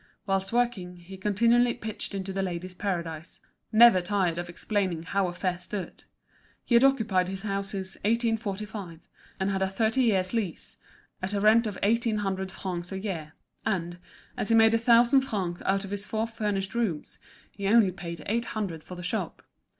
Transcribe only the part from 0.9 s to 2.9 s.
he continually pitched into The Ladies'